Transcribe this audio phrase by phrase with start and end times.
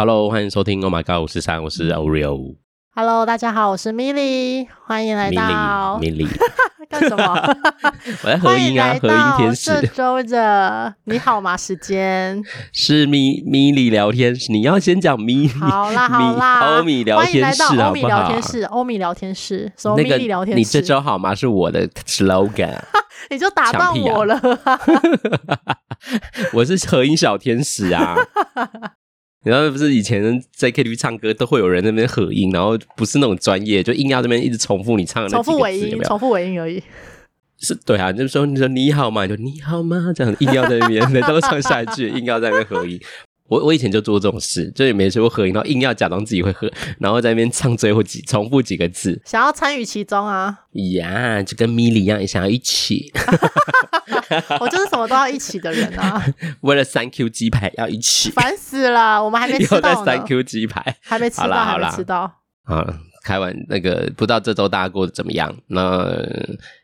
[0.00, 2.54] Hello，欢迎收听 Oh My God 五四三，我是 Oreo。
[2.94, 6.28] Hello，大家好，我是 Milly，欢迎来到 Milly。
[6.88, 7.56] 干什么？
[8.22, 9.72] 我在合音啊，合音天使。
[9.72, 11.56] 这周的你好吗？
[11.56, 12.40] 时间
[12.72, 15.48] 是咪 Milly 聊天室，你要先讲咪。
[15.48, 20.58] 好啦好啦，欧米聊天室，欧米聊天室，欧米聊天室，什么 Milly 聊天室？
[20.60, 21.34] 你这周好吗？
[21.34, 22.78] 是我的 slogan，
[23.30, 24.40] 你就打断我了。
[26.52, 28.14] 我是合音小天使啊。
[29.44, 36.82] 然后不是以前在 KTV 唱歌都会有人在那边合音，然后不是那种专业，就硬要这边一直重复你唱的那几个字，重复尾音，重复尾音而已。
[37.60, 39.26] 是对啊，就是说你说你好吗？
[39.26, 40.12] 就你好吗？
[40.14, 43.00] 这样硬要在那边， 每都唱下一句，硬要在那边合音。
[43.48, 46.70] 我我以前就做这种事，就也没学过合音，然后硬要假装自己会喝，
[47.00, 50.56] 然后在那边唱最后几重复几个字，想要参与其中啊。
[50.94, 53.10] 呀，就跟 Milly 一样，也想要一起。
[54.60, 56.22] 我就是什么都要一起的人啊！
[56.60, 59.22] 为了三 Q 鸡排要一起，烦死了！
[59.22, 60.04] 我们还没吃到。
[60.04, 62.30] 三 Q 鸡排还没吃到，还没吃到。
[62.64, 62.86] 啊，
[63.24, 65.54] 开完那个，不知道这周大家过得怎么样？
[65.68, 66.14] 那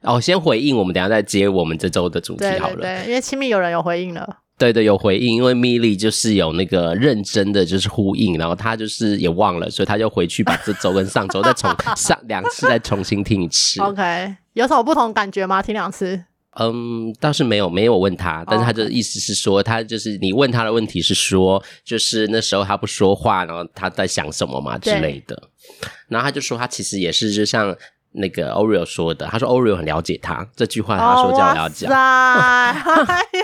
[0.01, 2.77] 哦，先回应，我们等下再接我们这周的主题好了。
[2.77, 4.39] 对，因为亲密有人有回应了。
[4.65, 13.79] 对对，有回应，因为 Milly 就是有那个认真的就是呼应，然后他就是也忘了，所以他就回去把这周跟上周再重 上两次再重新听一次。
[13.83, 15.61] OK，有什么不同感觉吗？
[15.61, 16.25] 听两次？
[16.59, 25.43] 嗯，倒是没有，没有问他，但是他的意思是说，他就是你问他的问题是说，就是那时候他不说话，然后他在想什么嘛之类的，
[26.09, 27.77] 然后他就说他其实也是就像。
[28.15, 31.93] 那个 Oreo 说的，他说 Oreo 很了解他，这句话他说叫我要讲。
[31.93, 32.73] 哎
[33.33, 33.43] 呦，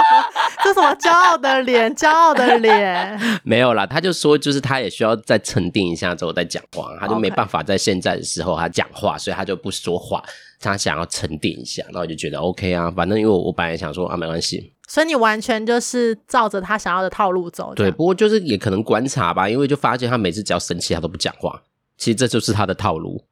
[0.64, 3.18] 这什么骄傲的脸，骄傲的脸。
[3.42, 10.22] 没有啦，他就说就是他也需要再沉淀一下之后再讲话，他就没办法在现在的时候他讲话，所以他就不说话，
[10.60, 17.74] 他想要沉淀一下，然后我就觉得 OK 啊，反正因为我我本来想说啊没关系，所以你完全就是照着他想要的套路走。
[17.74, 21.62] 对，不过就是也可能观察吧，因为就发现他每次只要生气他都不讲话，
[21.96, 23.24] 其实这就是他的套路。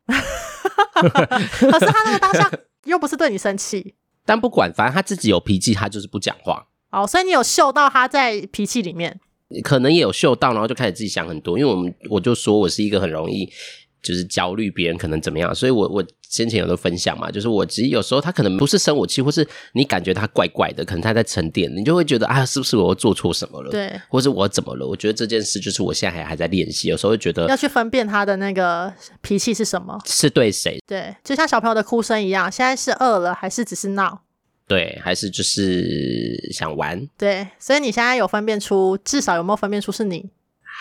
[0.93, 2.51] 可是他那个当下
[2.85, 3.95] 又不是对你生气，
[4.25, 6.67] 但不管，反正他自己有脾气，他就是不讲话。
[6.91, 9.21] 哦，所以你有嗅到他在脾气里面，
[9.63, 11.59] 可能也有嗅到，然后就开始自己想很多。
[11.59, 13.51] 因为我们我就说我是一个很容易。
[14.03, 23.71] 就是焦虑别人可能怎么样，所以我我先前有的分享嘛，就是我其实有时候他可能不是生我气，或是你感觉他怪怪的，可能他在沉淀，你就会觉得啊，是不是我做错什么了？
[23.71, 24.87] 对，或是我怎么了？
[24.87, 30.81] 我觉得这件事就是我现在还还在练习，有时候会觉得要去分辨他的那个脾气是什么，是对谁？
[30.87, 34.23] 对，就像小朋友的哭声一样，现在是饿了还是只是闹？
[34.69, 37.05] 对，还是就是想玩？
[37.19, 40.31] 对，所以你现在有分辨出，至少有没有分辨出是你？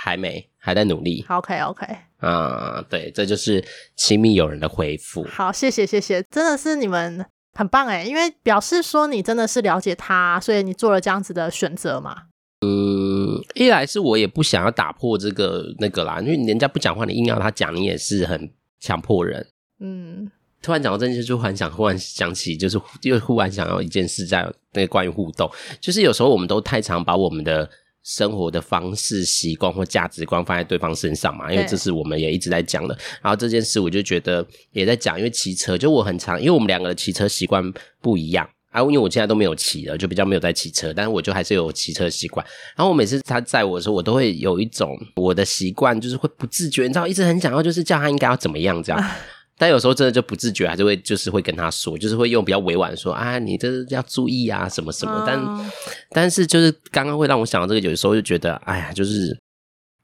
[0.02, 1.26] 还没，还在努力。
[1.28, 1.86] OK OK。
[2.20, 3.64] 啊，对，这就是
[3.96, 5.24] 亲密友人的回复。
[5.26, 12.24] 好，谢谢谢谢，真的是你们很棒哎，因为表示说你真的是了解他，所以你做了这样子的选择嘛。
[12.66, 19.48] 嗯，一来是我也不想要打破这个那个啦，因为人家不讲话，你硬要他讲，你也是很强迫人。
[19.80, 20.30] 嗯，
[20.62, 25.50] 突然讲到这件事，就很想忽然想起，就是又忽然想要一件事，在那个关于互动，
[25.80, 27.70] 就是有时候我们都太常把我们的。
[28.04, 32.98] 生活的方式、习惯或价值观放在对方身上嘛，因为这是我们也一直在讲的。
[33.22, 37.64] 然后这件事，我就觉得也在讲，因为骑车，就我很常，因为我们两个的骑车习惯
[38.02, 38.82] 不一样啊。
[38.82, 42.46] 因为我现在都没有骑了，就比较没有在骑车，但是我就还是有骑车习惯。
[42.76, 49.12] 然后我每次他载我的时候，我都会有一种我的习惯，就是会不自觉，你知道，一直很想要，就是叫他应该要怎么样这样。
[49.60, 55.22] 但有时候真的就不自觉，还是会就是会跟他说，就是会用比较委婉说啊，你这要注意啊，什么什么。
[55.28, 55.72] 但
[56.12, 59.38] 但是就是刚刚会让我想到这个，有时候就觉得，哎呀，就是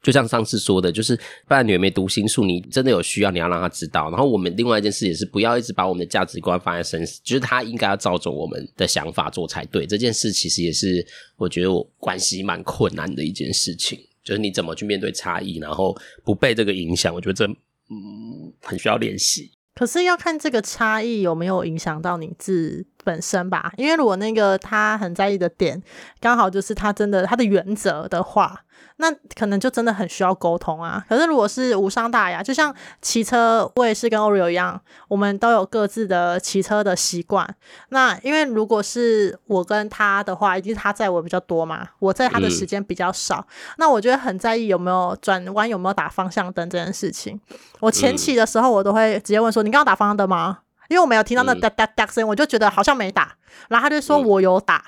[0.03, 1.17] 就像上次说的，就是
[1.47, 4.09] 伴侣没读心术，你真的有需要，你要让他知道。
[4.09, 9.85] 然后我们另外一件事也是，不要一直把我们的价值观放在身上，就是他应该要照着我们的想法做才对。
[9.87, 11.05] 这件事其实也是
[11.37, 15.95] 我觉得我关系蛮困难的一件事情，就是你怎么去面对差异，然后
[16.25, 17.15] 不被这个影响。
[17.15, 17.49] 我觉得这。
[17.89, 19.51] 嗯，很需要练习。
[19.73, 23.73] 可是要看这个差异有没有影响到你自本身吧？
[23.77, 25.81] 因为如果那个他很在意的点，
[26.19, 28.64] 刚好就是他真的他的原则的话。
[28.97, 31.03] 那可能就真的很需要沟通啊。
[31.09, 37.47] 可是如果是无伤大雅，就像骑车，我也是跟 Oreo 一样，我们都有各自的骑车的习惯。
[37.89, 43.45] 那因为如果是我跟他的话，一定是他载我比较多嘛，我在他的时间比较少。
[43.49, 47.39] 嗯、那我觉得很在意有没有转弯，有没有打方向灯这件事情。
[47.81, 53.35] 我前期的时候，我都会直接问说：“你刚刚打方向灯吗？”因为我没有听到那哒哒哒声，我就觉得好像没打。
[53.67, 54.83] 然后他就说：“我有打。”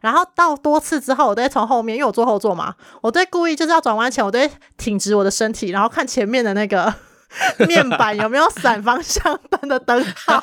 [0.00, 6.92] 然后到多次之后，我都会从后面，因为我坐后座嘛，我都会故意就是要转弯前，我都会挺直我的身体，然后看前面的那个
[7.68, 10.42] 面板有没有闪方向灯的灯号，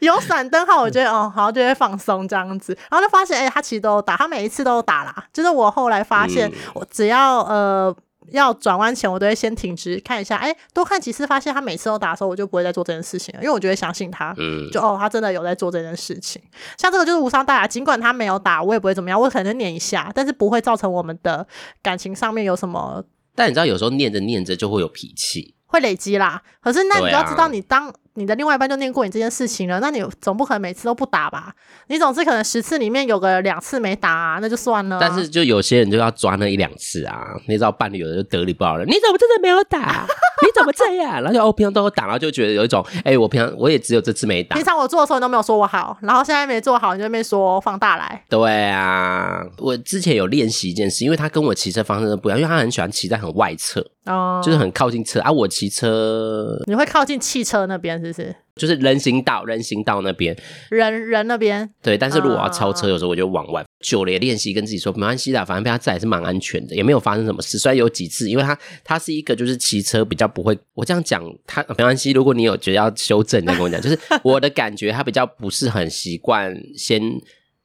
[0.00, 5.24] 有闪灯号，我觉得哦，好，就会放松这样子，然后就发现，哎，他其实都有打，他每一次都有打啦。
[5.32, 7.92] 就是我后来发现，我只要呃
[8.30, 16.42] 要转弯前，我都会先停直看一下，哎，多看几次，发现他每次都打的时候，我就不会再做这件事情了，因为我就会相信他，嗯，就哦，他真的有在做这件事情。
[16.76, 21.46] 像这个就是无伤大雅，尽管他没有打，我也不会怎么样，我可能念一下，但是不会造成我们的
[21.82, 23.04] 感情上面有什么。
[23.34, 26.42] 但你知道，有时候念着念着就会有脾气，会累积啦。
[26.60, 27.92] 可是那你要知道，你当。
[28.16, 31.54] 你的另外一半就念过你这件事情了，那你总不可能每次都不打吧？
[31.88, 34.98] 你总是可能十次里面有个两次没打啊，那就算了。
[35.00, 40.06] 但是就有些人就要抓那一两次啊，你知道伴侣有的就得理不饶人，你怎么真的没有打？
[40.42, 41.22] 你怎么这样？
[41.22, 44.56] 然后就哦，平常都有打，然后就觉得有一种，哎、欸，我平常我也只有这次没打。
[44.56, 48.24] 平常我做的时候你都没有说我好，然后现在没做好，你就没说放大来。
[48.28, 55.30] 对啊，我之前有练习一件事，因为他跟我骑车方式都不一样，因为他很喜欢骑在很外侧，哦，就是很靠近车啊。
[55.30, 58.34] 我骑车，你会靠近汽车那边是不是？
[58.56, 60.34] 就是人行道，人行道那边，
[60.70, 61.98] 人人那边，对。
[61.98, 63.64] 但是如果我要超车，有时候我就往外。
[63.80, 67.58] 久了也练习跟自己说，没关系的，反正被他载是蛮安全的，也没有发生什么事。
[67.58, 72.12] 虽然有几次，因为他他是一个就是骑车比较不会，我这样讲他没关系。
[72.12, 73.80] 如果你有觉得要修正，再跟我讲。
[73.80, 77.02] 就是我的感觉，他比较不是很习惯先。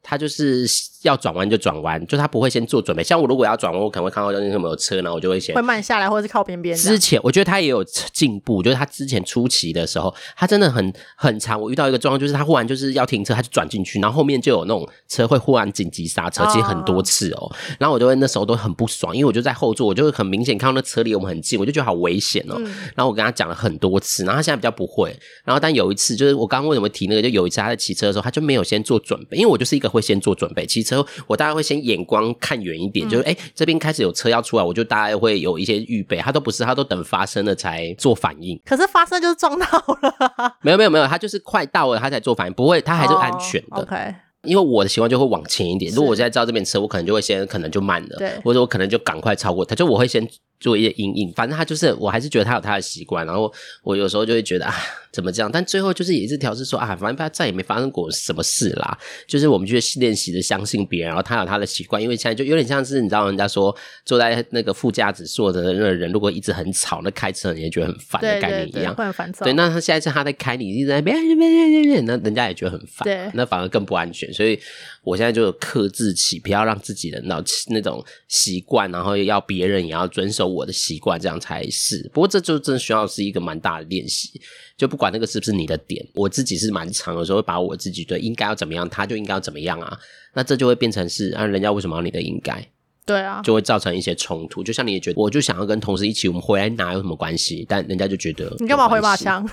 [0.04, 0.66] 他就是
[1.04, 3.04] 要转弯就转弯，就他不会先做准备。
[3.04, 6.76] 像我如果要转弯，我可能会看到那边有没有车，然后我就会先会慢下来，或者是靠边边。
[6.76, 11.60] 之前我觉得他也有进步，就是他之前初期的时候，他真的很很长。
[11.60, 17.52] 我遇到一个状况，就是他忽然就是要停车，他就转进去，然后后面就有那种车会忽然紧急刹车，其实很多次哦。
[17.78, 22.56] 然后我就会那时候都很不爽，因为我就在后座，我就会很明显看到那车离我们很近，我就觉得好危险哦。
[22.96, 25.16] 然后我跟他讲了很多次，然后他现在比较不会。
[25.46, 29.92] 然后但有一次，就是我刚刚为什么提那个，就有一次他在骑车的时候，他就没有先做准备，因为我就是一个。
[29.92, 30.91] 会先做准备，骑车
[31.28, 36.18] 我大概会先眼光看远一点，嗯、就是哎、欸，这边开始有车要出来，我就大概会有一些预备。
[36.18, 38.60] 他都不是，他都等发生了才做反应。
[38.66, 43.68] 可是发生就是撞到了，没有没有没有，他就是快到了他才做反应，不会，他还是安全的。
[43.78, 45.94] Oh, OK，因为我的习惯就会往前一点。
[45.94, 50.28] 如果我现在知道这边车，我可能就会先可能就慢了，对，或者我可能就赶快超过他，就我会先
[50.62, 51.34] 做一些阴影。
[51.34, 53.52] 反正他就是，我还是觉得他有他的习惯，然后
[53.84, 54.74] 我有时候就会觉得啊。
[55.12, 55.52] 怎么这样？
[55.52, 58.98] 但最后就是也是调试说啊，反正他再也没发生过什么事啦。
[59.28, 62.02] 就是我们就练习着相信别人，然后他有他的习惯。
[62.02, 63.76] 因为现在就有点像是你知道，人家说
[64.06, 69.44] 坐在那个副驾驶座的那个人，如果一直很吵，那开车你也觉得很烦的概念一样，对对对，会很烦躁。
[69.44, 74.32] 对，那他现在是他在开，你一直在别别别别别，那人家也觉得很烦，对，那反而更不安全。
[74.32, 74.58] 所以
[75.04, 82.10] 我现在就克制起，不要让自己的那那种习惯，然后要别人也要遵守我的习惯，这样才是。
[82.14, 84.40] 不过这就真的需要是一个蛮大的练习。
[84.78, 89.98] 就不管那个是不是你的点，我自己是蛮长的时候，会把我自己对应该要怎么样，他就应该要怎么样啊。
[90.34, 92.68] 那这就会变成是啊，人家为什么要你的应该？
[93.04, 94.64] 对啊，就会造成一些冲突。
[94.64, 97.66] 就像你也觉得，我就想要跟同事一起，我们回来拿有什么关系？
[97.68, 99.48] 但人家就觉得你干嘛回马枪？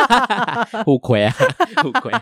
[0.84, 1.34] 互亏啊，
[1.82, 2.12] 互亏。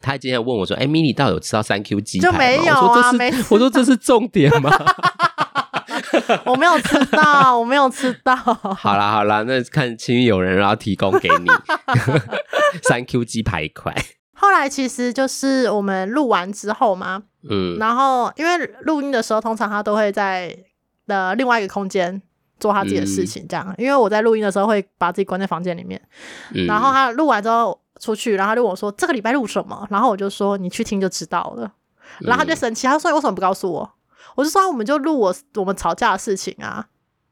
[0.00, 4.70] 他今天问我说：“哎、欸，米莉到底有吃到三 Q 鸡排吗？”就没有啊，我说这是，我说这是重点吗？
[6.44, 8.34] 我没有吃到，我没有吃到。
[8.36, 11.46] 好啦好啦，那看亲友人，然后提供给你
[12.82, 13.94] 三 Q 鸡排一块。
[14.34, 20.54] 后来其实就是我们录完之后嘛，嗯，然后因为录音的时候，通常他都会在
[21.06, 22.20] 的另外一个空间
[22.58, 23.66] 做他自己的事情，这样。
[23.70, 26.00] 嗯、因为我在录音的时候会把自己关在房间里面，
[26.52, 31.72] 嗯、然后他录完之后出去，然后他就问我说：“这个礼拜录什么？”然后我就说：“你去听就知道了。”
[32.20, 33.90] 然后他就生气，他说：“你为什么不告诉我？”
[34.36, 36.86] 我就说，我们就录我我们吵架的事情啊，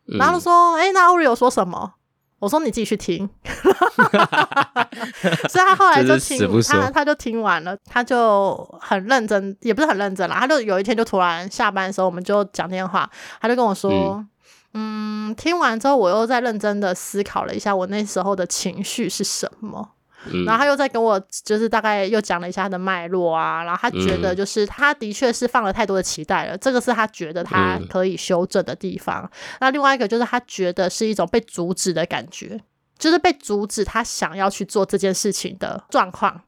[0.07, 1.95] 嗯、然后他说，哎、欸，那 Oreo 说什么？
[2.39, 3.29] 我说你自己去听。
[5.49, 10.37] 所以他后来就听，他他就听完了，他就很认真，也不是很认真啦。
[10.41, 13.09] 他就有一天就突然下班的时候，我们就讲电话，
[13.41, 14.25] 他就跟我说，
[14.75, 19.91] 嗯，嗯，听完之后，我又在认真的思考了一下，我那时候的情绪是什么。
[20.47, 29.29] 然后他又在跟我，就是大概又讲了一下他的脉络啊，然后他觉得就是他的确是放了太多的期待了，这个是他觉得他可以修正的地方。
[29.61, 32.61] 那另外一个就是他觉得是一种被阻止的感觉，
[32.99, 36.43] 就是被阻止他想要去做这件事情的状况。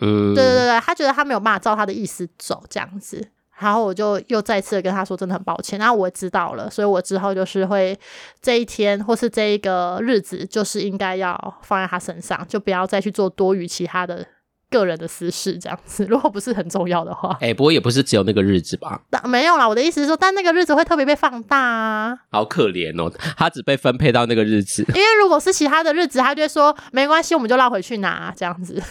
[0.00, 3.28] 嗯，对对对，他觉得他没有办法照他的意思走，这样子。
[3.60, 5.78] 然后我就又再次跟他说，真的很抱歉。
[5.78, 7.98] 那我知道了，所以我之后就是会
[8.40, 14.26] 这一天或是这一个日子，就是应该要放在他身上，就不要再去做多余其他的
[14.70, 16.04] 个人的私事这样子。
[16.08, 19.02] 如果不是很重要的话，哎、欸，不过也不是只有那个日子吧？
[19.10, 22.16] 但没有啦，我的意思是说，但那个日子会特别被放大啊。
[22.30, 24.82] 好可怜哦，他只被分配到那个日子。
[24.94, 28.82] 因为如果是其他的日子，他就会说没关系，我们就绕回去拿这样子。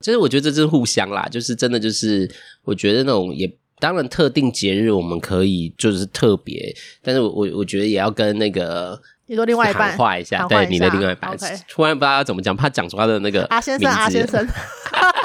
[0.00, 2.30] 其 实我觉得这是互相啦，就是真的就是。
[2.62, 9.00] 我觉得那种也当然特定节日我们可以就是特别，但是我我我觉得也要跟那个
[9.30, 14.44] 你说另外一半话一下，对你的另外一半，突然不知道要怎么讲，怕讲出他的那个阿先生阿先生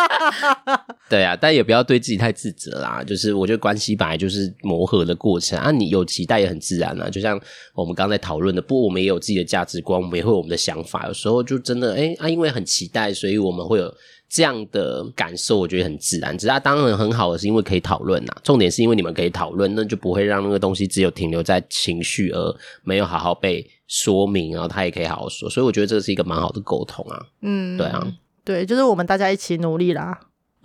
[1.10, 3.04] 对啊，但也不要对自己太自责啦。
[3.04, 7.10] 就是我觉得关系本来就是磨合的过程啊，你有期待也很自然啊。
[7.10, 7.40] 就像
[7.74, 11.08] 我们刚才讨论的，不过我们也有自己的价值观，我们也会有我们的想法。
[11.08, 13.92] 有时候就真的，哎、欸、啊，因为很期待，所以我们会有
[14.30, 16.38] 这样的感受，我觉得很自然。
[16.38, 18.32] 只是啊，当然很好的是因为可以讨论呐。
[18.44, 25.50] 重点是因为你们可以讨论，那就不会让那个东西只有停留在情绪，而没有好好被说明，然后他也可以好好说。
[25.50, 27.20] 所以我觉得这是一个蛮好的沟通啊。
[27.42, 28.06] 嗯，对啊。
[28.44, 30.20] 对，就是我们大家一起努力啦。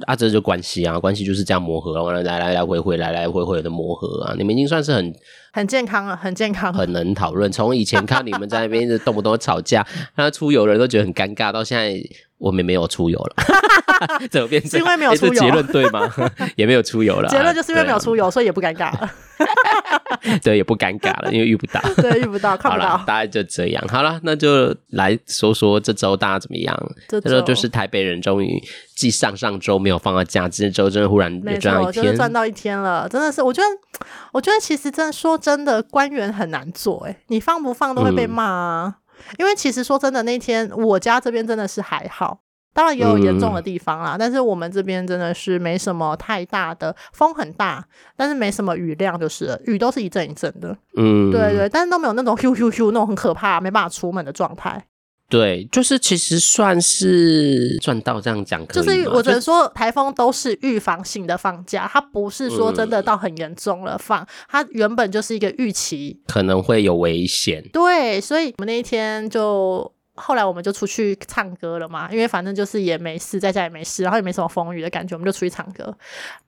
[0.07, 4.35] 啊，这就关系啊，关系就是这样磨合，然后来来来回回，来来回回的磨合啊。
[4.39, 5.15] 你们已经算是很
[5.53, 7.53] 很健康了，很健康，很能讨论。
[7.53, 9.87] 从以前看你们在那边就动不动吵架，
[10.17, 12.03] 那出游的人都觉得很尴尬，到现在
[12.41, 13.37] 我们没有出游了，
[14.33, 14.71] 怎么变成？
[14.71, 15.35] 是因为没有出游？
[15.35, 16.11] 结论对吗？
[16.57, 17.29] 也没有出游了。
[17.29, 19.11] 结论就是因为没有出游，啊、所以也不尴尬了。
[20.43, 21.81] 对，也不尴尬了，因为遇不到。
[21.97, 22.97] 对，遇不到，看不到。
[23.07, 23.85] 大概就这样。
[23.89, 26.75] 好了，那就来说说这周大家怎么样？
[27.09, 28.59] 这周就是台北人终于
[28.97, 33.07] 继上上周没有放到假，这周真的忽然也赚到一天，赚到一天了。
[33.09, 33.69] 真的是，我觉得，
[34.33, 37.05] 我觉得其实真的说真的，官员很难做。
[37.07, 38.85] 哎，你放不放都会被骂啊。
[38.87, 38.95] 嗯、
[39.39, 42.41] 因为其实说真的，那天我家这边真的是还好。
[42.73, 47.85] 当然也有严重的地方啦，嗯、但是我们这边真的是没什么太大的风，很大，
[48.17, 50.77] 但是没什么雨量，就是了雨都是一阵一阵的。
[50.97, 54.87] 嗯，对对，但是都没有那种 咻咻咻那种很可怕没办法出门的状态。
[55.31, 67.65] 对，就是其实算是赚到这样讲，就是我只能说台风都是预防性的放假，它不是说真的到很严重了放，嗯、它原本就是一个预期可能会有危险。
[67.73, 69.93] 对，所以我们那一天就。
[70.21, 75.93] 后来我们就出去唱歌了嘛，因为反正就是也没事，在家也没事，然后也没什么风雨的感觉，我们就出去唱歌。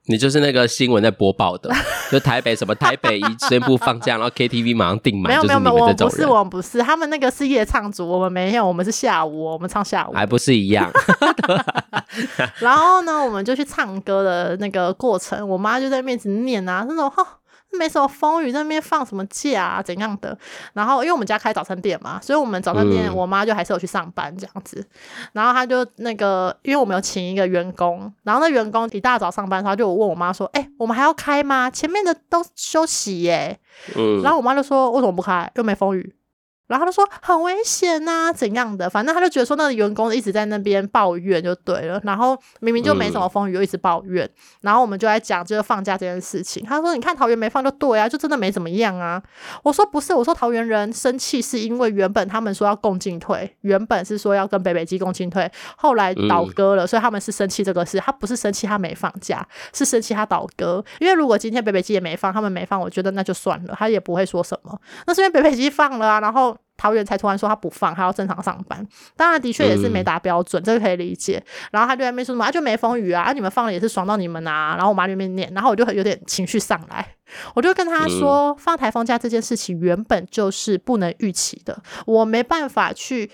[0.06, 1.70] 你就是那个新闻在播报的，
[2.10, 5.30] 就台北什么台北一宣布放假，然后 KTV 马上订满。
[5.30, 10.90] 没有没有没有，我们不是我们不是，他们那个是夜唱组，我们没有，我们是下午，我们唱下午，还不是一样。
[12.58, 17.38] 然后呢，我们就去唱歌的那个过程，我妈就在面前念啊，那种哈。
[17.78, 19.82] 没什么风雨，那边放什么假啊？
[19.82, 20.36] 怎样的？
[20.74, 24.78] 然后因为我们家开早餐店嘛，所以我们早餐店我妈就还是有去上班这样子。
[24.80, 31.70] 嗯、然后她就那个，因为我们有请一个员工，然后那员工一大早上班，他就问我妈说：“哎、欸，我们还要开吗？
[31.70, 33.58] 前面的都休息耶。”
[33.96, 35.50] 嗯，然后我妈就说：“为什么不开？
[35.56, 36.14] 又没风雨。”
[36.72, 38.88] 然后他就说很危险呐、啊，怎样的？
[38.88, 42.00] 反正他就觉得说那个员工一直在那边抱怨就对了。
[42.02, 44.24] 然后明明就没什么风雨，又一直抱怨。
[44.24, 46.64] 嗯、然后我们就在讲这个放假这件事情。
[46.64, 49.22] 他说：“你看桃园没放就对啊，就真的没怎么样啊。”
[49.62, 57.98] 我说：“不是，我说桃园人生气是因为原本他们说要共进退，原本是说要跟北北基共进退，后来倒戈了，嗯、所以他们是生气这个事。
[57.98, 60.82] 他不是生气他没放假，是生气他倒戈。
[61.00, 64.80] 因为如果今天北北基也没放，他们没放，我觉得那就算了，他也不会说什么。
[65.06, 68.84] 那是因为北北基放了啊，然后。”桃园才突然说他不放，他要正常上班。
[69.16, 71.42] 当然，的确也是没达标准，嗯、这个可以理解。
[71.70, 74.74] 然后他就在那边说什么，啊，就没风雨啊，啊，你们放了也是爽到你们啊。
[74.76, 77.06] 然后我妈就那边念，然后我就有点情绪上来，
[77.54, 83.30] 我就跟他说，嗯、放台风假这件事情原本就是不能预期的，我没办法去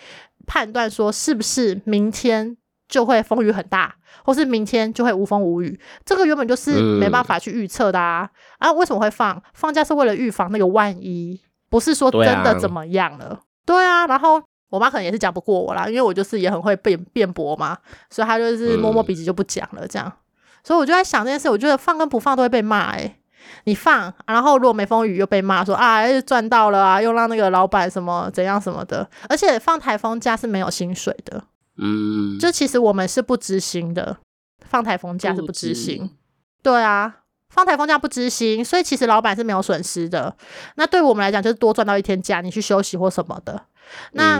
[0.47, 2.57] 判断说是不是明天
[2.89, 8.29] 就会风雨很大，或是明天就会无风无雨，这个原本就是没办法去预测的啊。
[8.59, 9.43] 嗯、啊，为什么会放？
[9.55, 11.41] 放假是为了预防那个万一。
[11.71, 17.77] 不是说真的怎么样了，对啊，然后我妈可能也是讲不过我啦，因为我就是也很会辩辩驳嘛，
[18.11, 20.17] 所以她就是摸摸鼻子就不讲了，这样，嗯、
[20.65, 23.19] 所以我就在想这件事，我觉得放跟不放都会被骂诶、欸，
[23.65, 31.45] 你放，然后如果没风雨又被骂说啊赚到了啊，又让那个老板什么怎样什么的，而且放台风假是没有薪水的，
[31.77, 34.17] 嗯，就其实我们是不支薪的，
[34.65, 36.15] 放台风假是不支薪，知
[36.63, 37.17] 对啊。
[37.51, 40.35] 放台风假不知薪，所以其实老板是没有损失的。
[40.77, 43.63] 那对我们来讲，就是多赚到一天假，你去休息或什么的。
[44.13, 44.39] 那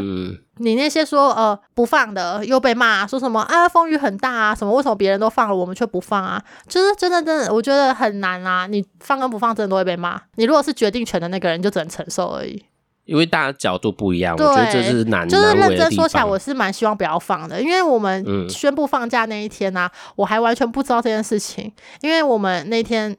[0.59, 4.75] 你那些说呃不放的，又被骂说什么啊风雨很大啊什么？
[4.75, 6.43] 为什么别人都放了，我们却不放啊？
[6.69, 8.67] 就是真的真的，我觉得很难啊。
[8.67, 10.21] 你放跟不放，真的都会被骂。
[10.35, 12.63] 你如果是决定权的那个人，就只能承受而已。
[13.09, 17.59] 因为大家角度不一样，我觉得这是难，就是认真说起来，我是蛮希望不要放的。
[17.61, 21.73] 因为我们宣布放假那一天呢、啊，嗯、我还完全不知道这件事情，
[22.03, 23.17] 因为我们那天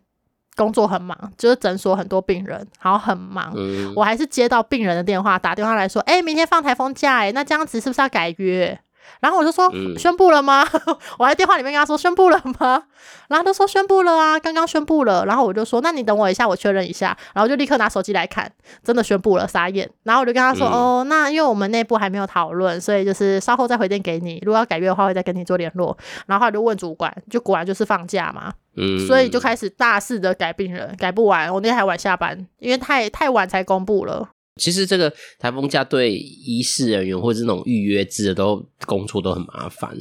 [0.55, 8.79] 工作很忙，就是诊所很多病人，然后很忙，嗯、我还是接到病人的电话，打电话来说，哎、欸，明天放台风假，哎，那这样子是不是要改约？
[9.19, 10.65] 然后我就说、嗯、宣布了吗？
[11.17, 12.83] 我在电话里面跟他说宣布了吗？
[13.27, 15.25] 然后他就说宣布了啊，刚刚宣布了。
[15.25, 17.15] 然后我就说那你等我一下，我确认一下。
[17.33, 18.51] 然后就立刻拿手机来看，
[18.83, 19.89] 真的宣布了，傻眼。
[20.03, 24.41] 然后我就跟他说、嗯、哦，那因为我们内部还没有讨论，所以就是稍后再回电给你。
[24.45, 25.97] 如果要改约的话，会再跟你做联络。
[26.25, 28.53] 然后他就问主管，就果然就是放假嘛。
[28.75, 31.53] 嗯，所以就开始大肆的改病人，改不完。
[31.53, 34.29] 我那天还晚下班，因为太太晚才公布了。
[34.59, 39.95] 其实这个台风假对医事人员或者这种预约制的都工作都很麻烦。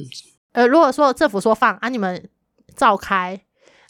[0.51, 2.29] 呃，如果说政府说放啊，你们
[2.75, 3.41] 照开。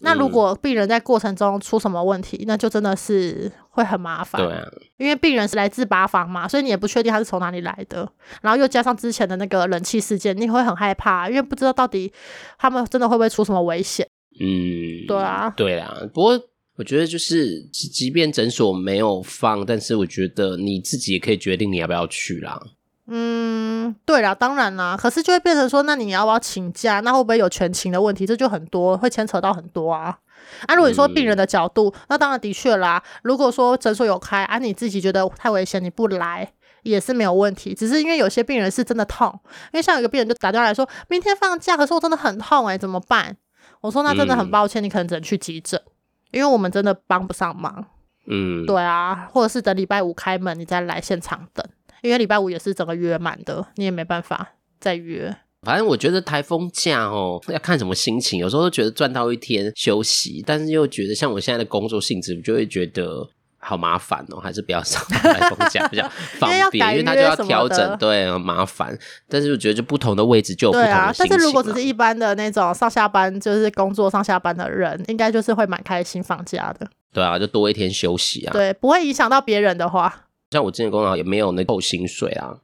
[0.02, 4.42] 那如果病人在过程中出什么问题，嗯、那就真的是会很麻烦。
[4.42, 8.10] 对啊，因为病人是来自八方嘛，所以你也不确定他是从哪里来的。
[8.42, 12.14] 然后又加上之前的那个冷气事件，你会很害怕，因为不知道到底
[12.58, 14.08] 他们真的会不会出什么危险。
[14.40, 15.94] 嗯，对啊，对啊。
[16.14, 16.42] 不过
[16.80, 22.58] 我觉得就是，即便诊所没有放，但是我觉得你自己也可以决定你要不要去啦。
[23.08, 27.02] 嗯，对啦，当然啦，可是就会变成说，那你要不要请假？
[27.02, 28.26] 那会不会有全勤的问题？
[28.26, 30.18] 这就很多，会牵扯到很多啊。
[30.68, 33.04] 啊，如果你说病人的角度，嗯、那当然的确啦。
[33.24, 36.50] 如果说诊所有开，啊，你自己觉得太危险，你不来
[36.84, 37.74] 也是没有问题。
[37.74, 39.38] 只是因为有些病人是真的痛，
[39.74, 43.36] 因为像有个病人就打电话来说，明天放假，可是我真的很痛哎、欸，怎么办？
[43.82, 45.82] 我说那真的很抱歉，嗯、你可能只能去急诊，
[46.32, 47.86] 因为我们真的帮不上忙。
[48.28, 51.66] 嗯，对啊，或者是等礼拜五开门，你再来现场等。
[52.02, 55.36] 因为礼拜五也是整个约满的，你也没办法再约。
[55.64, 58.40] 反正我觉得台风假哦，要看什么心情。
[58.40, 63.28] 有时候都觉得赚到一天休息，但是又觉得像我现在的工作性质，就会觉得
[63.60, 68.98] 好麻烦哦，还是不要上台风假比较 方便，因为他就要调整，对，麻烦。
[69.28, 71.04] 但是我觉得就不同的位置就有不同的心情。
[71.04, 76.90] 啊，但是如果只是一般的那种上下班，就是工作上下班的人，应该就是会蛮开心放假的。
[77.12, 78.54] 对啊，就多一天休息啊。
[78.54, 80.28] 对，不会影响到别人的话。
[80.52, 82.58] 像我之前工作也没有那扣薪水啊，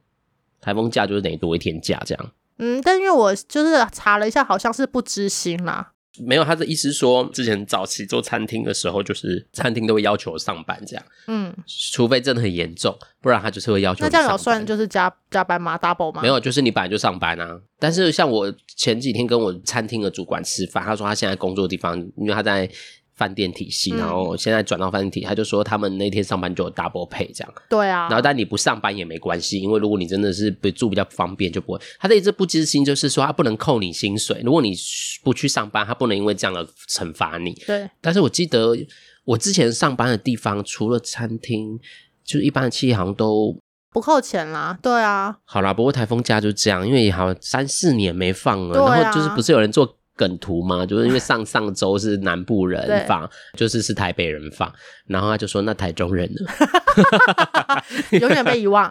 [0.60, 2.30] 台风假就是等于多一天假这样。
[2.58, 5.92] 嗯，但因为我就是查了一下，好像是不知薪啦。
[6.20, 11.04] 没有，他的意思是说，之前早期做餐厅的时候，就是餐厅都会要求上班这样。
[11.26, 11.54] 嗯，
[11.92, 14.04] 除非真的很严重，不然他就是会要求。
[14.04, 16.22] 那这样有算就是加加班吗？double 吗？
[16.22, 17.60] 没有，就是你本来就上班啊。
[17.78, 22.70] 但是像我前几天跟我餐厅的主管吃饭，他说他现在工作的地方，因为他在。
[23.16, 27.54] 饭店体系，然后现在转到饭店体他就说他们那天上班就有 double pay 这样。
[27.68, 31.80] 对啊，然后但你不上班也没关系，因为如果你真的是不住比较方便，就不会。
[31.98, 34.74] 他的意思不支薪就是说他不能扣你薪水，如果你
[35.22, 37.54] 不去上班，他不能因为这样而惩罚你。
[37.66, 37.88] 对。
[38.02, 38.76] 但是我记得
[39.24, 41.80] 我之前上班的地方，除了餐厅，
[42.22, 43.56] 就是一般的企业好像都
[43.90, 44.78] 不扣钱啦。
[44.82, 45.38] 对啊。
[45.46, 49.96] 好啦，不过台风假就这样，因为好像三四年没放了，啊，然后就是不是有人做。
[50.16, 54.72] 梗图嘛，就是因为上 上周是南部人放，就是是台北人放，
[55.06, 57.82] 然后他就说那台中人呢，
[58.18, 58.90] 永远被遗忘。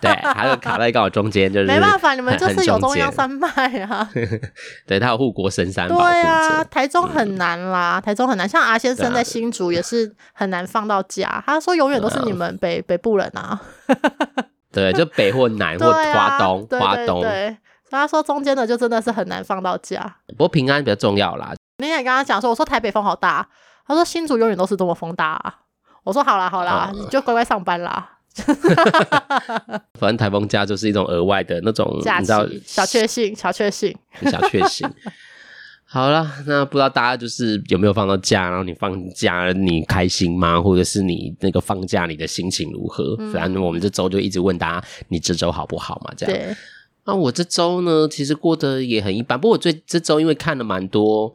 [0.00, 3.48] 对，他就卡在刚好中间，就是没办法，你们就是有中央山脉
[3.82, 4.08] 啊。
[4.86, 5.88] 对，他有护国神山。
[5.88, 8.48] 对啊，台中很难啦，嗯、台中很难。
[8.48, 13.60] 像阿先生在新竹也是很难放到假，他说永远都是你们北北部人啊。
[14.72, 17.24] 对，就北或南或华东，华东。
[17.86, 17.90] 对。
[17.90, 21.54] 所以他说中间的就真的是很难放到假，不过平安比较重要啦。
[21.78, 23.48] 那天跟他讲说，我说台北风好大，
[23.86, 25.54] 他说新竹永远都是这么风大啊。
[26.04, 28.12] 我说好啦好啦，嗯、你就乖乖上班啦。
[29.98, 33.96] 反正台风假就是一种额外的那种假期，小确幸，小确幸，
[34.30, 34.88] 小确幸。
[35.88, 40.60] 好了，那不知道大家就是有没有放到假，然后你放假你开心吗？
[40.60, 43.16] 或者是你那个放假你的心情如何？
[43.18, 46.12] 嗯、反正我们这周就一直问大家，你这周好不好嘛？
[46.16, 46.56] 这样。
[47.06, 49.40] 啊、我这周呢，其实过得也很一般。
[49.40, 51.32] 不过我最这周因为看了蛮多，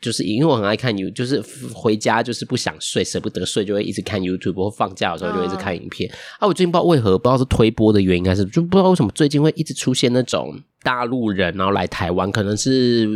[0.00, 1.42] 就是因为我很爱看就是
[1.74, 4.54] 回家就是不想睡，舍不得睡，就会一直看 YouTube。
[4.54, 6.08] 或放假的时候就会一直看影片。
[6.38, 13.08] 啊，我最近不知道为何，不知道是推播的原因还是就不知道为什么最近会一直出现那种大陆人，然后来台湾，可能是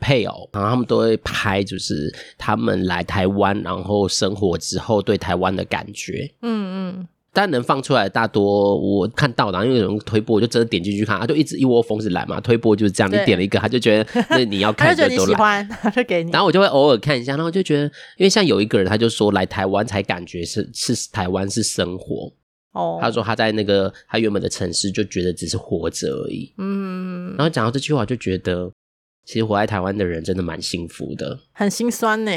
[0.00, 6.32] 配偶，然后他们都会拍，就是他们来台湾然后生活之后对台湾的感觉。
[6.40, 7.08] 嗯嗯。
[7.36, 12.40] 但能放出来大多我看到的，因为有人推播，我就真的点进去看，他就一直一窝蜂是来嘛。
[12.40, 16.30] 推播就是这样，你点了一个，他就觉得那你要 看的都来，他就给你。
[16.30, 17.84] 然后我就会偶尔看一下，然后就觉得，
[18.16, 22.32] 因为像有一个人，他就说来台湾才感觉是是台湾是生活
[22.72, 22.98] 哦。
[23.02, 26.54] 他说他在那个他原本的城市就觉得只是活着而已。
[26.56, 27.34] 嗯。
[27.36, 28.72] 然后讲到这句话，就觉得
[29.26, 32.30] 其实活在台湾的人真的蛮幸福的，很心酸呢。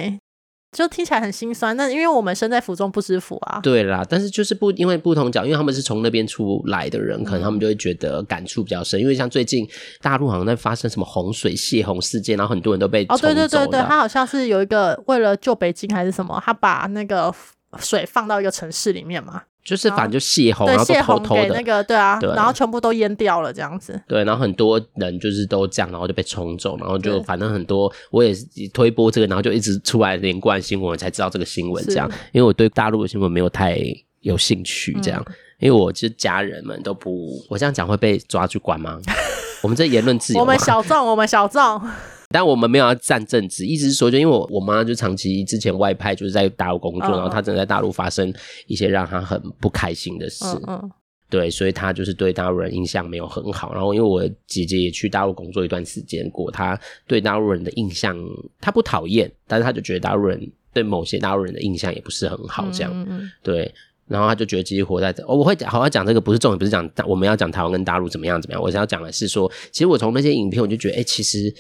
[0.72, 3.60] 就听起来很心酸，那因为我们身在福中不知福啊。
[3.64, 9.00] 对啦，但是就是不因为不同角，因为他们是从那边出来的人，可能他们就会觉得感触比较深。
[9.00, 9.68] 因为像最近
[10.00, 13.04] 大陆好像在发生什么洪水泄洪事件，然后很多人都被。
[13.10, 17.34] 哦，对对对对，他好像是有一个为了救北京还是什么，他把那个
[17.80, 19.42] 水放到一个城市里面嘛。
[19.64, 24.02] 就是反正就泄洪，然后都偷偷的那个对啊，对，然后全部都淹掉了这样子。
[24.08, 32.10] 对，然后很多人就是都这样，然后就被冲走，然后就反正很多我也是推播这个，然后就一直出来连贯新闻，我才知道这个新闻这样。
[32.32, 33.78] 因为我对大陆的新闻没有太
[34.22, 38.98] 有兴趣，这样，嗯、因为我其实家人们都不，我这样讲会被抓去关吗？
[39.62, 41.82] 我们这言论自由，我们 小众，我们小众。
[42.32, 48.32] 但我们没有要站政治，意思是说，就因为我我妈就长期之前外派，就是在大陆工作，嗯、然后她真的在大陆发生
[48.68, 50.46] 一些让她很不开心的事。
[50.46, 50.92] 嗯，嗯
[51.28, 53.74] 对，所以她就是对大陆人印象没有很好。
[53.74, 58.16] 然后因为我姐姐也去大陆工作一段时间过，她对大陆人的印象，
[58.62, 60.40] 她不讨厌，但是她就觉得大陆人
[60.72, 62.92] 对某些大陆人的印象也不是很好，这样。
[62.94, 63.74] 嗯嗯对，
[64.08, 65.24] 然后她就觉得自己活在这。
[65.24, 68.62] 哦，我会好好讲这个，不是重点，不是讲我们要讲台湾跟大陆怎么样怎么样。
[68.62, 71.52] 我想要讲的是说，其实我从那些影片，我就觉得，哎，其实。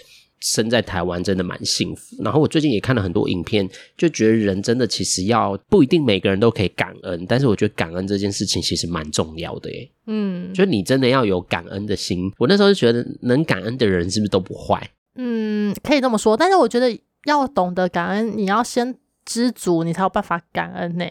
[0.41, 9.91] 生在台湾真的蛮幸福，然后我最近也看了很多影片，就觉得人真的其实要不一定每个人都可以感恩，但是我觉得感恩这件事情其实蛮重要的耶。
[10.06, 12.32] 嗯，就你真的要有感恩的心。
[12.38, 14.89] 我那时候就觉得，能感恩的人是不是都不坏？
[15.15, 16.38] 嗯，可以这么说。
[16.38, 21.06] 但是我觉得要懂得感恩，你要先知足，你才有办法感恩呢。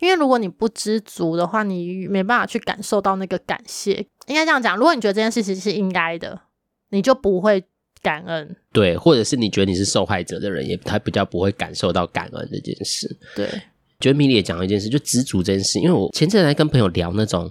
[0.00, 4.06] 因为如果你不知足的话，你没办法去感受到那个感谢。
[4.26, 6.42] 应该这样讲，如果你觉得这件事情是应该的，
[6.90, 7.64] 你就不会。
[8.04, 13.16] 感恩，对，或者是你觉得你是受害者的人，也他比较不会感受到感恩这件事。
[13.34, 13.48] 对，
[13.98, 17.50] 觉得米莉也讲了一件事，就知足这件事，因为我前阵子在跟朋友聊那种。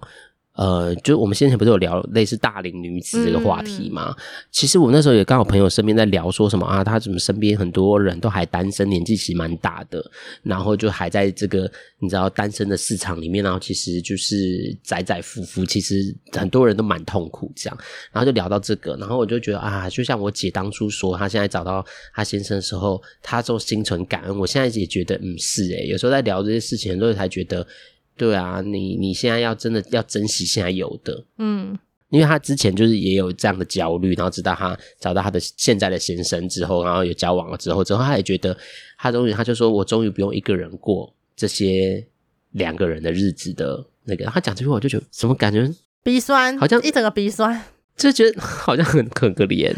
[0.56, 4.16] 呃，就我们先前不是有聊类似大龄女子这个话题嘛？
[4.16, 10.04] 嗯、其实我那时候也刚好朋友身边在聊说什么啊，他怎么身边很多人都还单身，年纪其实蛮大的，
[10.44, 17.78] 然后就还在这个你知道单身的市场里面，然后其实就是载载浮浮，其实很多人都蛮痛苦这样。
[18.12, 24.38] 然后就聊到这个，然后我就觉得啊，就像我姐当初说，她现在找到她先生的时候，她就心存感恩。
[24.38, 27.66] 我现在也觉得，嗯，是诶，有时候在聊这些事情，很多人才觉得。
[28.15, 31.78] 对啊，你你现在要真的要珍惜现在有的，嗯，
[32.10, 38.56] 因为他之前就是也有这样的焦虑，然后直到他找到他的现在的先生之后，然后有交往了之后，之后他也觉得
[38.97, 42.06] 他终于他就说，我终于不用一个人过这些
[42.52, 45.67] 两个人的日子的那个，他讲这句话我就觉得什么感觉
[46.04, 47.63] 鼻酸，好像一整个鼻酸，
[47.97, 49.73] 就觉得好像很可可怜。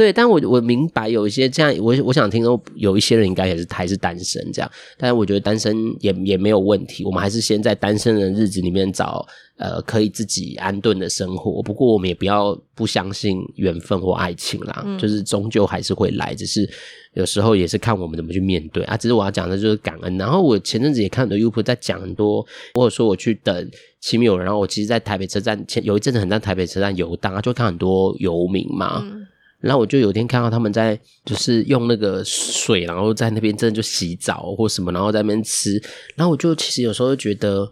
[0.00, 9.26] 对，但我我明白有一些这样，我我想听说有一些人应该也是还是单身这样，但是我觉得单身也也没有问题，我们还是先在单身的日子里面找
[9.58, 11.62] 呃可以自己安顿的生活。
[11.62, 16.66] 不过我们也不要不相信缘分或爱情啦，嗯、就是终究还是会来，只是
[17.12, 18.96] 有时候也是看我们怎么去面对啊。
[18.96, 20.16] 只是我要讲的就是感恩。
[20.16, 22.40] 然后我前阵子也看很多 YouTube 在讲很多，
[22.72, 29.02] 或者说我去等亲密友人，然后我其实，在台北车站前有一阵子很在台北车站游荡，就看很多游民嘛。
[29.04, 29.26] 嗯
[29.60, 35.80] 然后我就有一天看到他们在，就是用那个水，然后在那边真的就洗澡或什么，然后在那边吃。
[36.16, 37.70] 然后我就其实有时候就觉得，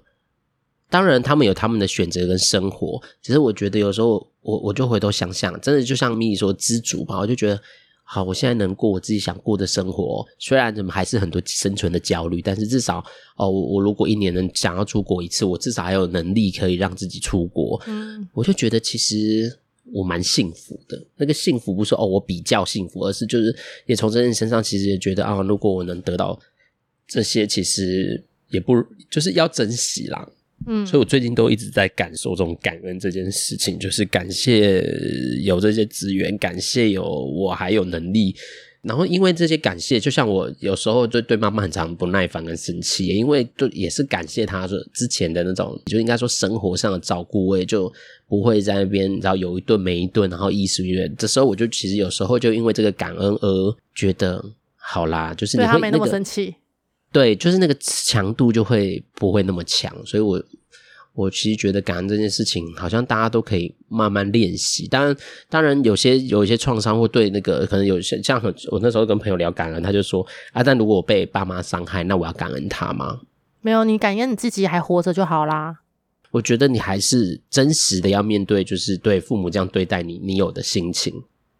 [0.90, 7.58] 当然他们有他们的选择跟生活，只是我觉得有时候我我就回头想想，真的就像米莉说知足吧，我就觉得
[8.04, 12.98] 好，我现在能过我自己想过的生活，虽然怎么还是很多生存的焦虑，但是至少
[13.36, 17.80] 哦，我我如果一年能想要出国一次，我至少还有能力可以让自己出国。
[17.86, 19.58] 嗯，我就觉得其实。
[19.92, 23.54] 我蛮幸福的，那个幸福不是说哦，我比较幸福，而是就是
[23.86, 26.38] 也从这人身上其实也觉得啊，如果我能得到
[27.06, 28.74] 这些，其实也不
[29.10, 30.30] 就是要珍惜啦。
[30.66, 34.84] 嗯，所以我最近都一直在感受这种感恩这件事情，就是感谢
[35.42, 38.34] 有这些资源，感谢有我还有能力。
[38.82, 47.92] 然后因为这些感谢，就像我有时候就对妈妈很常不耐烦跟生气，因为就也是感谢她说之前的那种，就应该说生活上的照顾，我也就
[48.28, 51.08] 不会在那边，然后有一顿没一顿，然后衣食无虑。
[51.18, 54.44] 这时候我就其实有时候就因为这个感恩而觉得
[54.76, 56.54] 好啦，就是你会、没那么生气，
[57.10, 60.42] 对，就是那个强度就会不会那么强，所以我。
[61.18, 64.86] 我其实觉得感恩这件事情，好像大家都可以慢慢练习。
[64.86, 65.16] 当然，
[65.50, 73.18] 当然有些有一些创伤，或对那个可能有些像很我那时候跟朋友聊感恩，他就说啊，但如果我被爸妈伤害，那我要感恩他吗？
[73.62, 75.80] 没有，你感恩你自己还活着就好啦。
[76.30, 81.12] 我觉得你还是真实的要面对，就是对父母这样对待你，你有的心情。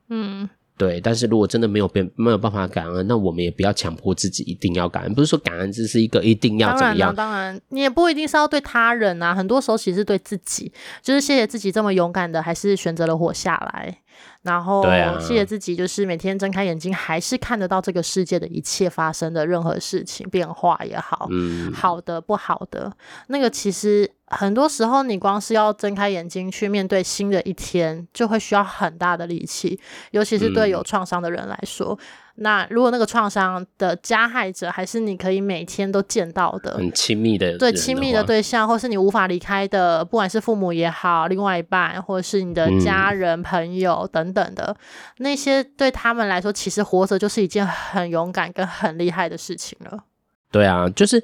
[0.09, 0.49] 嗯。
[0.79, 5.13] 对，但是如果真的没有变没有办法感恩，那我们也不要强迫自己一定要感恩。
[5.13, 7.13] 不是说感恩这是一个一定要怎么样？
[7.15, 9.35] 当然，当然，你也不一定是要对他人啊。
[9.35, 13.99] 很多时候其实是对自己，就是谢谢自己这么勇敢的，还是选择了活下来。
[14.43, 14.83] 然后，
[15.21, 22.93] 谢谢自己，就是每天睁开眼睛，还是看得到这个世界的一切发生的任何事情，变化也好，嗯，好的不好的，
[23.27, 29.79] 那个其实很多时候，你光是要睁开眼睛去面对新的一天，就会需要很大的力气，
[30.13, 31.93] 尤其是对有创伤的人来说。
[31.93, 32.05] 嗯
[32.41, 44.77] 那如果那个创伤的加害者还是你可以每天都见到的很亲密的对亲密的对象，或是你无法离开的，不管是父母也好，另外一半，或者是你的家人、朋友等等的，嗯、
[45.19, 49.99] 那些对他们来说，其实活着就是一件很勇敢跟很厉害的事情了。
[50.51, 51.23] 对啊，就是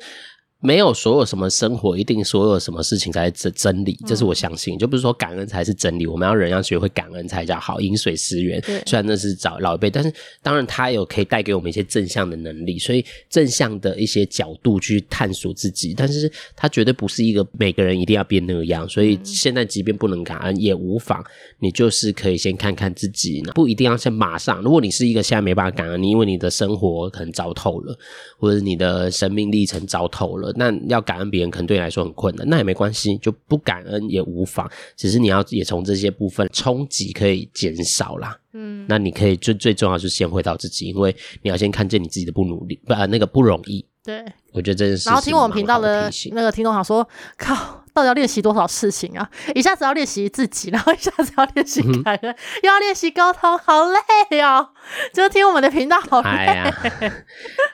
[0.65, 4.79] 没有所有什么生活一定所有什么事情才是真真理，这是我相信。
[4.79, 8.59] 就不是说感恩才是真理，我们要人要学会感恩才叫好，饮水思源。
[8.87, 10.11] 虽然那是找老一辈，但是
[10.43, 15.93] 当然他有可以带给我们一些正向的能力，所以正向的一些角度去探索自己。
[15.95, 21.23] 但是他绝对不是一个每个人一定要变那样，所以现在即便不能感恩也无妨，
[21.59, 24.63] 你就是可以先看看自己，不一定要先马上。
[24.63, 27.95] 如果你是一个现在没办法感恩，你因为你的生活可能糟透了，
[28.39, 30.54] 或者你的生命历程糟透了。
[30.57, 34.71] 那要感恩别人，可能对你来说很困难，那也没关系，就不感恩也无妨。
[34.97, 38.39] 只是你要也从这些部分冲击可以减少啦。
[38.53, 43.85] 嗯，那你可以最最重要就是先回到自己，因为你要先看见你自己的不努力，不，那个不容易。
[44.05, 45.09] 对，我觉得这件事。
[45.09, 47.84] 然后听我们频道的那个听众想说，靠。
[47.95, 49.27] 到底要练习多少事情啊？
[49.55, 54.69] 一下子要练习自己，然后一下子要练习感恩，又要练习沟通，好累哦！
[55.15, 56.29] 就听我们的频道好累。
[56.29, 56.75] 哎呀，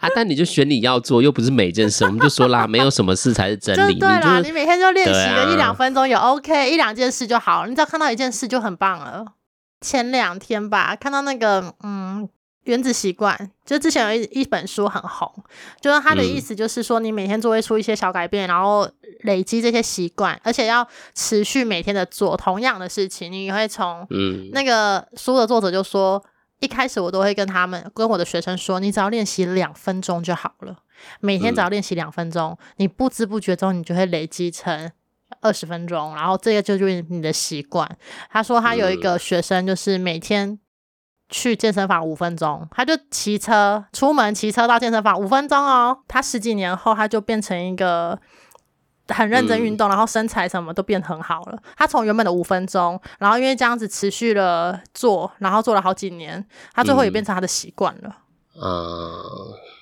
[0.01, 0.09] 啊！
[0.15, 3.95] 但你就选你要做，又不是每件事，我们就说啦，没有什么事才是真理。
[3.99, 7.69] 对啦，你每天就练习个一两分钟也 OK，一两件事就好了。
[7.69, 9.25] 你只要看到一件事就很棒了。
[9.81, 12.29] 前两天吧，看到那个嗯。
[12.71, 15.29] 原子习惯，就之前有一一本书很红，
[15.81, 18.89] 就是他的意思就是说，你每天做会出一些小改变，嗯、然后
[19.23, 23.31] 累积这些习惯，而且要持续每天的做同样的事情。
[23.31, 26.23] 你会从，嗯，那个书的作者就说，
[26.61, 30.77] 一开始我都会跟他们跟我的学生说，你只要练习两分钟就好了，
[31.19, 34.91] 每天只要练习两分钟，嗯、你不知不觉中你就会累积成
[35.41, 37.99] 二十分钟，然后这个就就是你的习惯。
[38.31, 40.59] 他说他有一个学生就是每天。
[41.31, 45.97] 去健身房五分钟，他就骑车出门，骑车到健身房五分钟哦。
[46.09, 48.19] 他十几年后，他就变成一个
[49.09, 51.59] 很认真运动，嗯、然后身材什么都变很好了。
[51.77, 58.17] 他从原本的五分钟，然后因为这样子持续了做，然后做了好几年，他最后也变成他的习惯了。
[58.61, 59.23] 嗯，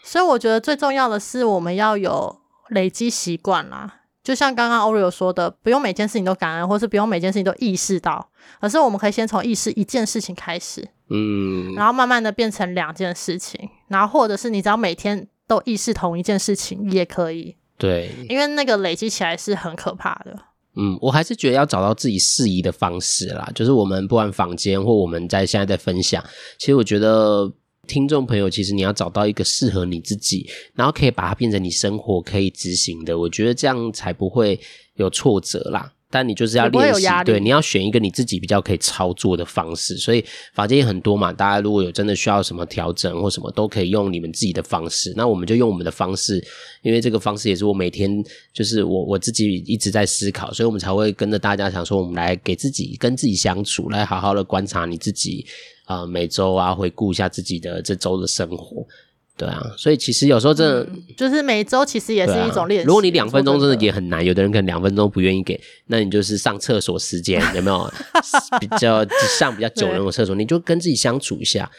[0.04, 3.94] 所以我觉得最重要的是我们要有累积习惯啦。
[4.22, 8.28] 就像刚刚 Oreo 说的，不用每件事情都感恩，或是不用每件事情都意识到，
[8.60, 20.36] 而是我们可以先从意识一件事情开始，嗯，然后慢慢的变成两件事情，然后或者是你只要每天都意识同一件事情也可以，对，因为那个累积起来是很可怕的。
[20.76, 26.24] 嗯，我还是觉得要找到自己适宜的方式啦，就是我们不管房间或我们在现在在分享，
[26.58, 27.52] 其实我觉得。
[27.86, 34.60] 听众朋友，其实你要找到一个适合你自己，然后可以把它变成你生活可以执行的，我觉得这样才不会
[34.96, 35.90] 有挫折啦。
[36.10, 39.96] 但你就是要练习，对，你要选一个你自己比较可以操作的方式。
[39.96, 45.12] 所以法界也很多嘛，大家如果有真的需要什么调整或什么，都可以用你们自己的方式。
[45.16, 46.42] 那我们就用我们的方式，
[46.82, 48.10] 因为这个方式也是我每天
[48.52, 55.46] 就是我我自己一直在思考，所以我们才会跟着大家想说，我们来给自己跟自己相处，来好好的观察你自己。
[55.84, 58.86] 啊、呃，每周啊，回顾一下自己的这周的生活，
[59.38, 62.88] 对啊，所以其实有时候真的、嗯、就是每周其实也是一种练习、啊。
[62.88, 67.90] 如果你两分钟真的也很难，有的人可能两分钟不愿意给，那你就是上厕所时间有没有
[68.60, 69.06] 比较
[69.38, 71.70] 上比较久的那种厕所，你就跟自己相处一下。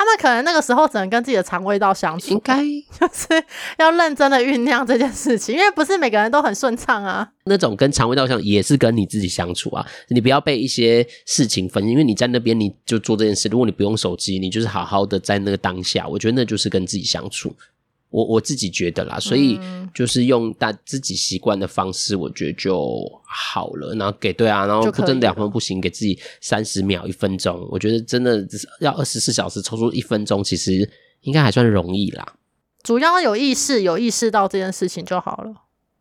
[0.00, 2.56] 他们可能那个时候只能跟自己的肠胃道相处，应该
[2.98, 3.44] 就是
[3.76, 7.28] 要认真的酝酿这件事情，因为不是每个人都很顺畅啊。
[7.44, 17.54] 那种跟肠胃道相也是跟你自己相处啊，你不要被一些事情分，因为你在那边你就做这件事，如果你不用手机，你就是好好的在那个当下，我觉得那就是跟自己相处。
[18.10, 19.58] 我我自己觉得啦，所以
[19.94, 23.94] 就是用大自己习惯的方式，我觉得就好了。
[23.94, 28.44] 然后给对啊，然后不真的两分不行，给自己三十秒、一分钟，我觉得真的
[28.80, 30.90] 要二十四小时抽出一分钟，其实
[31.22, 32.34] 应该还算容易啦。
[32.82, 35.54] 主要有意识，有意识到这件事情就好了，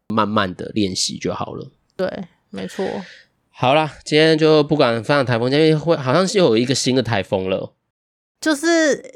[0.08, 1.72] 慢慢的练习就好了。
[1.96, 2.86] 对，没错。
[3.50, 7.76] 好啦，今天就不管分享台风，因为会好像是有一个新的台风了。
[8.42, 8.68] 就是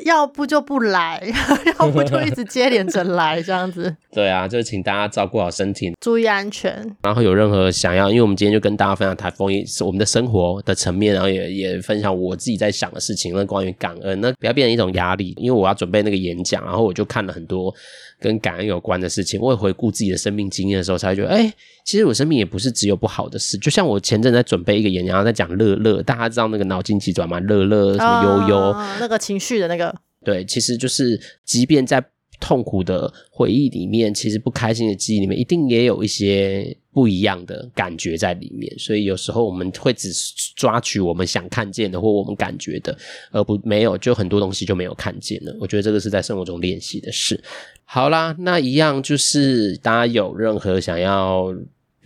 [0.05, 1.21] 要不就不来，
[1.79, 3.95] 要不就一直接连着来这样子。
[4.11, 6.95] 对啊，就是请大家照顾好身体，注意安全。
[7.01, 15.33] 然后有任何想要，因为我们今天就跟大家分享台风，也是我们的生活的层面，然后也也分享我自己在想的事情，那关于感恩，那不要变成一种压力。
[15.37, 17.73] 因为我要准备那个演讲，然后我就看了很多
[18.19, 19.39] 跟感恩有关的事情。
[19.39, 21.51] 我也回顾自己的生命经验的时候，才会觉得，哎，
[21.85, 23.57] 其实我生命也不是只有不好的事。
[23.57, 27.47] 就像我前阵在准备一个演讲，然后在讲乐乐，大家知道那个脑筋急转弯吗？
[27.49, 32.03] 乐乐什么悠悠，啊，那个情绪的那个，对，其实就是即便在。
[32.39, 38.77] 痛苦的回忆里面，其实不开心的记忆里面，一定也有一些不一样的感觉在里面。
[38.77, 40.11] 所以有时候我们会只
[40.53, 42.97] 抓取我们想看见的或我们感觉的，
[43.31, 45.55] 而不没有就很多东西就没有看见了。
[45.57, 47.41] 我觉得这个是在生活中练习的事。
[47.85, 51.45] 好啦，那一样就是大家有任何想要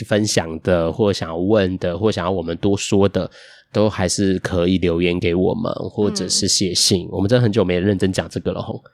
[0.06, 3.32] 分享的，或想要问的，或想要我们多说的。
[3.72, 7.06] 都还是可以留言给我们，或者是写信。
[7.08, 8.84] 嗯、我们真的很久没认真讲这个了吼。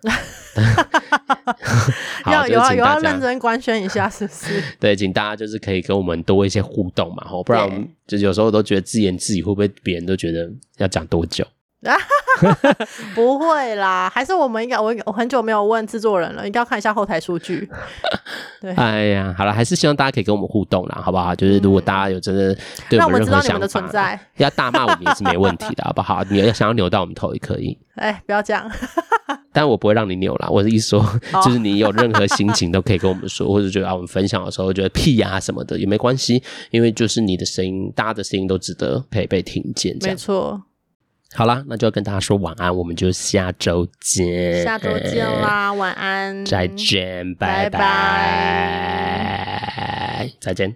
[2.23, 4.63] 好，要有要有要认真官宣一下，是不是？
[4.79, 11.45] 对，请大家就是可以跟我们多一些互动嘛，吼，不然就有时候都觉得自言自语，会不会别人都觉得要讲多久？
[13.13, 17.69] 不会啦，还是我们应该我我很久没有问制作人了，应该要看一下后台数据。
[18.61, 21.35] 对，哎呀，好了，还是希望大家可以跟我们互动啦，好不好？
[21.35, 22.57] 就是如果大家有真的
[22.89, 23.59] 对我们任何想
[23.91, 26.23] 法，嗯、 要大骂我们也是没问题的，好不好？
[26.29, 27.77] 你要想要扭到我们头也可以。
[27.95, 28.69] 哎，不要这样。
[29.51, 31.05] 但我不会让你扭啦，我的意思说，
[31.43, 36.41] 就是你有任何心情都可以跟我们说，或者觉得啊，我们分享的时候觉得屁呀、啊、什么的也没关系，
[36.71, 39.95] 因为就是你的声音，大家的声音都值得可以被听见。
[40.01, 40.59] 没错。
[41.35, 44.63] 好啦，那就要跟大家说晚安，我们就下周见。
[44.63, 47.79] 下周见啦，嗯、晚安，再见，拜拜，拜
[50.19, 50.75] 拜再见。